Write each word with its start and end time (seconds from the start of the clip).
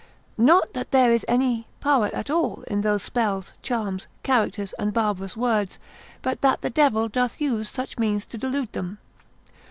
Not 0.39 0.73
that 0.73 0.89
there 0.89 1.11
is 1.11 1.23
any 1.27 1.67
power 1.79 2.09
at 2.11 2.31
all 2.31 2.63
in 2.65 2.81
those 2.81 3.03
spells, 3.03 3.53
charms, 3.61 4.07
characters, 4.23 4.73
and 4.79 4.91
barbarous 4.95 5.37
words; 5.37 5.77
but 6.23 6.41
that 6.41 6.61
the 6.61 6.71
devil 6.71 7.07
doth 7.07 7.39
use 7.39 7.69
such 7.69 7.99
means 7.99 8.25
to 8.25 8.37
delude 8.39 8.71
them. 8.73 8.97